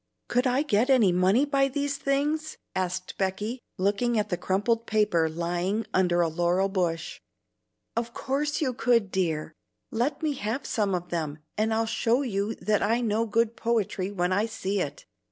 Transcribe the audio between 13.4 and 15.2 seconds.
poetry when I see it.